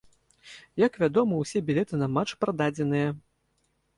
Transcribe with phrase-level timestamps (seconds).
[0.83, 3.09] Як вядома, усе білеты на матч прададзеныя.